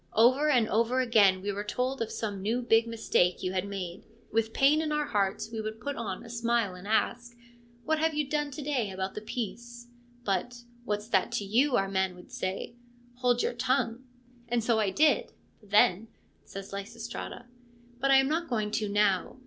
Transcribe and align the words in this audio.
Over 0.13 0.49
and 0.49 0.67
over 0.67 0.99
again 0.99 1.43
we 1.43 1.51
were 1.51 1.63
told 1.63 2.01
of 2.01 2.11
some 2.11 2.41
new 2.41 2.63
big 2.63 2.87
mistake 2.87 3.43
you 3.43 3.51
had 3.53 3.67
made. 3.67 4.03
With 4.31 4.51
pain 4.51 4.81
in 4.81 4.91
our 4.91 5.05
hearts 5.05 5.51
we 5.51 5.61
would 5.61 5.79
put 5.79 5.95
on 5.95 6.23
a 6.25 6.29
smile 6.31 6.73
and 6.73 6.87
ask,' 6.87 7.37
What 7.85 7.99
have 7.99 8.15
you 8.15 8.27
done 8.27 8.49
to 8.49 8.63
day 8.63 8.89
about 8.89 9.13
the 9.13 9.21
peace?'' 9.21 9.89
But— 10.25 10.63
what's 10.85 11.07
that 11.09 11.31
to 11.33 11.45
you?' 11.45 11.75
our 11.77 11.87
man 11.87 12.15
would 12.15 12.31
say.' 12.31 12.73
Hold 13.21 13.43
your 13.43 13.53
tongue.' 13.53 14.03
And 14.47 14.63
so 14.63 14.79
I 14.79 14.89
did, 14.89 15.33
then 15.61 16.07
(says 16.45 16.71
Lysistrata), 16.73 17.45
but 17.99 18.09
I 18.09 18.15
am 18.15 18.27
not 18.27 18.49
going 18.49 18.71
to 18.71 18.89
now. 18.89 19.37